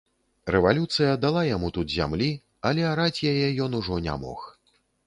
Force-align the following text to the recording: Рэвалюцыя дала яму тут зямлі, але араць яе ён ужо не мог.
Рэвалюцыя 0.53 1.11
дала 1.27 1.43
яму 1.49 1.69
тут 1.77 1.93
зямлі, 1.99 2.31
але 2.71 2.89
араць 2.97 3.23
яе 3.35 3.47
ён 3.69 3.81
ужо 3.83 4.05
не 4.09 4.21
мог. 4.27 4.53